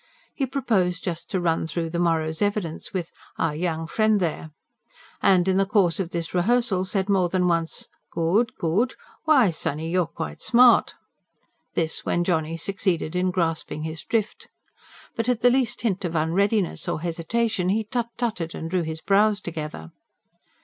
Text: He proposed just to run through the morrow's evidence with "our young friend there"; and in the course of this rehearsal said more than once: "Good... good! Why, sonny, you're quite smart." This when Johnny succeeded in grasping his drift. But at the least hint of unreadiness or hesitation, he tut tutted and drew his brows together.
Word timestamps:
He 0.33 0.47
proposed 0.47 1.03
just 1.03 1.29
to 1.29 1.39
run 1.39 1.67
through 1.67 1.91
the 1.91 1.99
morrow's 1.99 2.41
evidence 2.41 2.91
with 2.91 3.11
"our 3.37 3.55
young 3.55 3.85
friend 3.85 4.19
there"; 4.19 4.49
and 5.21 5.47
in 5.47 5.57
the 5.57 5.65
course 5.67 5.99
of 5.99 6.09
this 6.09 6.33
rehearsal 6.33 6.85
said 6.85 7.07
more 7.07 7.29
than 7.29 7.47
once: 7.47 7.87
"Good... 8.09 8.55
good! 8.57 8.95
Why, 9.25 9.51
sonny, 9.51 9.91
you're 9.91 10.07
quite 10.07 10.41
smart." 10.41 10.95
This 11.75 12.03
when 12.03 12.23
Johnny 12.23 12.57
succeeded 12.57 13.15
in 13.15 13.29
grasping 13.29 13.83
his 13.83 14.01
drift. 14.01 14.47
But 15.15 15.29
at 15.29 15.41
the 15.41 15.51
least 15.51 15.81
hint 15.81 16.03
of 16.03 16.15
unreadiness 16.15 16.87
or 16.87 17.01
hesitation, 17.01 17.69
he 17.69 17.83
tut 17.83 18.09
tutted 18.17 18.55
and 18.55 18.71
drew 18.71 18.81
his 18.81 19.01
brows 19.01 19.39
together. 19.39 19.91